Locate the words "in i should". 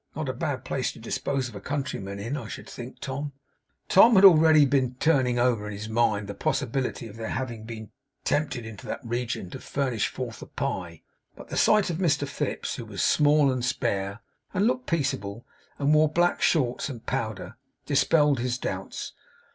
2.17-2.67